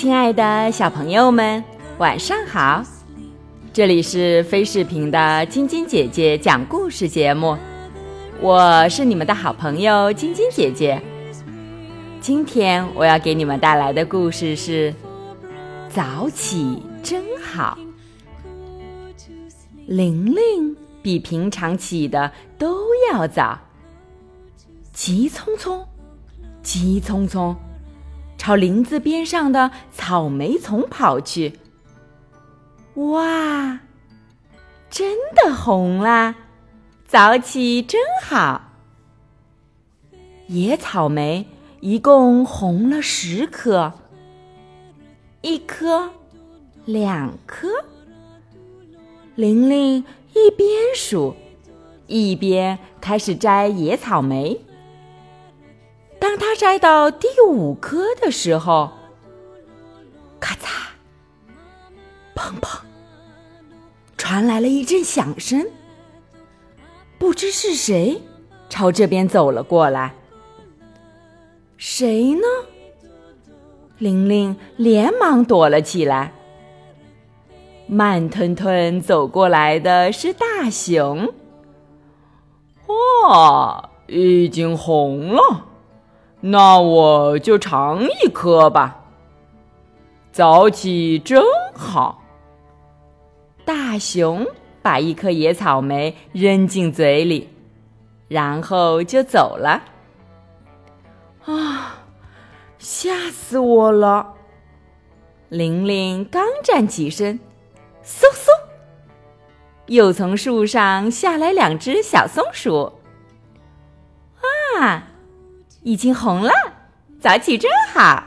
[0.00, 1.62] 亲爱的小朋友们，
[1.98, 2.82] 晚上好！
[3.70, 7.54] 这里是飞视频的晶晶姐姐讲故事节目，
[8.40, 10.98] 我是你们的好朋友晶晶姐姐。
[12.18, 14.94] 今天我要给你们带来的故事是：
[15.90, 17.76] 早起真好。
[19.86, 23.58] 玲玲比平常起的都要早，
[24.94, 25.84] 急匆匆，
[26.62, 27.54] 急匆匆。
[28.40, 31.58] 朝林子边上的草莓丛跑去。
[32.94, 33.80] 哇，
[34.88, 36.34] 真的红啦！
[37.06, 38.62] 早起真好。
[40.46, 41.46] 野草莓
[41.80, 43.92] 一共红了十颗，
[45.42, 46.08] 一颗，
[46.86, 47.68] 两颗。
[49.34, 51.36] 玲玲一边数，
[52.06, 54.58] 一边开始摘野草莓。
[56.20, 58.90] 当他摘到第五颗的时候，
[60.38, 60.68] 咔嚓，
[62.36, 62.78] 砰砰，
[64.16, 65.66] 传来了一阵响声。
[67.18, 68.20] 不知是谁
[68.68, 70.14] 朝这边走了过来。
[71.78, 72.46] 谁呢？
[73.98, 76.32] 玲玲连忙躲了起来。
[77.86, 81.32] 慢吞吞走过来的是大熊。
[82.86, 85.66] 哇，已经红了。
[86.40, 89.04] 那我就尝一颗吧。
[90.32, 91.42] 早起真
[91.74, 92.22] 好。
[93.64, 94.46] 大熊
[94.80, 97.48] 把一颗野草莓扔进嘴里，
[98.28, 99.82] 然后就走了。
[101.44, 102.04] 啊，
[102.78, 104.34] 吓死我了！
[105.50, 107.38] 玲玲刚站起身，
[108.04, 108.48] 嗖嗖，
[109.86, 112.92] 又从树上下来两只小松鼠。
[114.78, 115.09] 啊！
[115.82, 116.52] 已经红了，
[117.18, 118.24] 早起真好。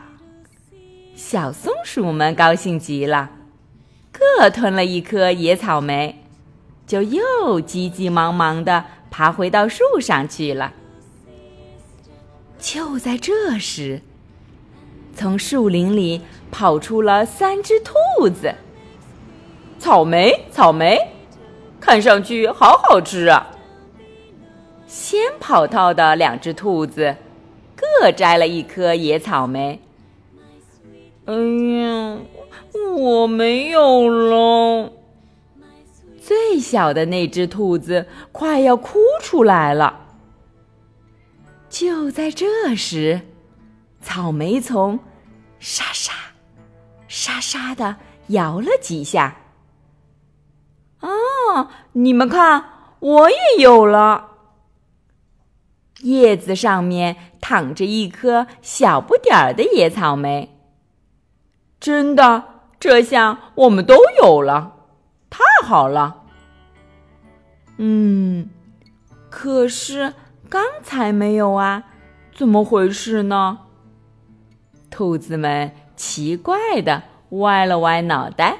[1.15, 3.29] 小松鼠们高兴极了，
[4.11, 6.23] 各吞了一颗野草莓，
[6.87, 10.73] 就又急急忙忙的爬回到树上去了。
[12.57, 14.01] 就在这时，
[15.15, 17.93] 从树林里跑出了三只兔
[18.27, 18.55] 子。
[19.77, 20.97] 草莓，草莓，
[21.79, 23.51] 看上去好好吃啊！
[24.87, 27.15] 先跑到的两只兔子。
[27.99, 29.81] 各摘了一颗野草莓。
[31.25, 32.17] 哎呀，
[32.97, 34.91] 我没有了！
[36.21, 40.01] 最小的那只兔子快要哭出来了。
[41.69, 43.21] 就在这时，
[44.01, 44.99] 草莓丛
[45.59, 46.13] 沙沙
[47.07, 47.95] 沙沙的
[48.27, 49.37] 摇了几下。
[50.99, 51.09] 啊，
[51.93, 52.65] 你们看，
[52.99, 54.32] 我也有了。
[56.01, 60.57] 叶子上面躺着一颗小不点儿的野草莓。
[61.79, 62.43] 真的，
[62.79, 64.73] 这下我们都有了，
[65.29, 66.23] 太好了。
[67.77, 68.49] 嗯，
[69.29, 70.13] 可是
[70.49, 71.83] 刚才没有啊，
[72.35, 73.59] 怎么回事呢？
[74.89, 78.57] 兔子们奇怪的歪了歪脑袋。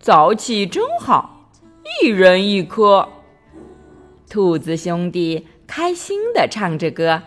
[0.00, 1.48] 早起真好，
[2.02, 3.08] 一人一颗。
[4.28, 5.46] 兔子兄弟。
[5.74, 7.22] 开心的唱着歌，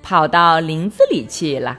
[0.00, 1.76] 跑到林子里去了。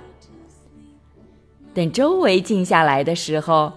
[1.74, 3.72] 等周围静下来的时候，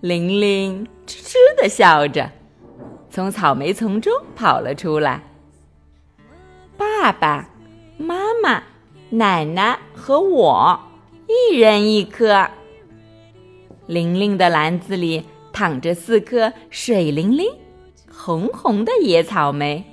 [0.00, 2.30] 玲玲痴痴的笑着，
[3.10, 5.24] 从草莓丛中跑了出来。
[6.76, 7.50] 爸爸
[7.98, 8.62] 妈妈、
[9.10, 10.78] 奶奶和我，
[11.26, 12.48] 一人一颗。
[13.88, 17.50] 玲玲的篮子里躺着四颗水灵灵、
[18.08, 19.84] 红红的野草莓。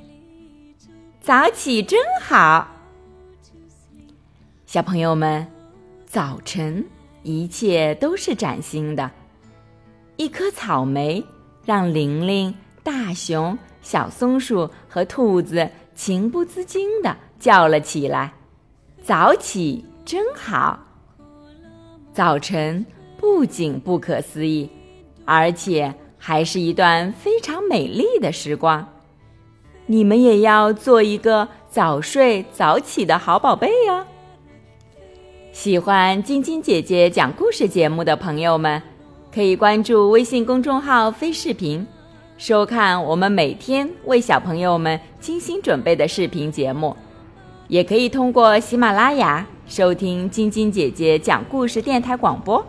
[1.30, 2.68] 早起真好，
[4.66, 5.46] 小朋友们，
[6.08, 6.84] 早晨
[7.22, 9.12] 一切都是崭新的。
[10.16, 11.24] 一颗草莓
[11.64, 18.34] 让玲玲、大熊、小松鼠和兔子情不自禁的叫了起来
[19.06, 20.80] ：“早起真好！”
[22.12, 22.84] 早晨
[23.20, 24.68] 不仅不可思议，
[25.26, 28.84] 而且还是一段非常美丽的时光。
[29.92, 34.06] 你们也要做一个早睡早起的好宝贝哟！
[35.52, 38.80] 喜欢晶晶姐姐讲故事节目的朋友们，
[39.34, 41.88] 可以关注微信公众号“飞视频”，
[42.38, 46.96] 收看我们每天为小朋友们精心准备的视频节目。
[47.68, 52.64] 也可以通过喜马拉雅收听晶晶姐姐讲故事电台广播。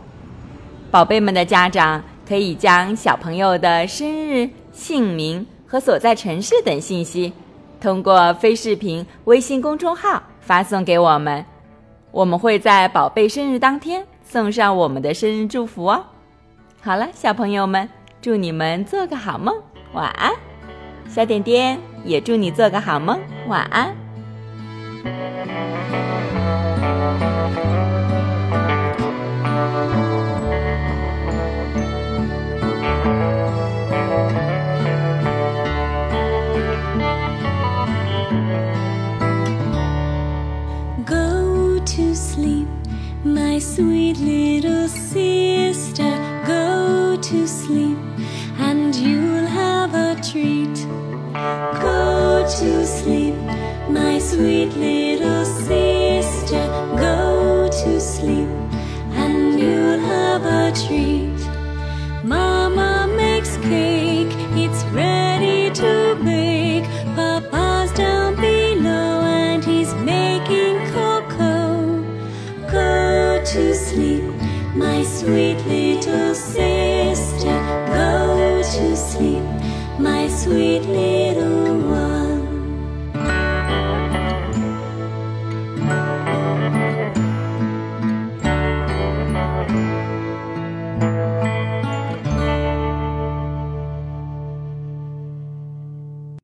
[0.91, 5.47] 宝贝们的家长可以将小朋友的生日、姓名。
[5.71, 7.33] 和所在城市等信息，
[7.81, 11.45] 通过飞视频微信公众号发送给我们，
[12.11, 16.05] 我们会在宝贝生日当天送上我们的生日祝福哦。
[16.81, 17.89] 好了，小朋友们，
[18.21, 19.55] 祝你们做个好梦，
[19.93, 20.33] 晚安。
[21.09, 23.95] 小点点也祝你做个好梦，晚安。
[47.23, 47.99] To sleep,
[48.59, 50.87] and you'll have a treat.
[51.83, 53.35] Go to sleep,
[53.91, 56.67] my sweet little sister.
[56.97, 58.49] Go to sleep,
[59.13, 61.41] and you'll have a treat.
[62.25, 66.85] Mama makes cake, it's ready to bake.
[67.17, 72.03] Papa's down below and he's making cocoa.
[72.71, 74.25] Go to sleep,
[74.75, 76.70] my sweet little sister.
[80.31, 81.30] sweetly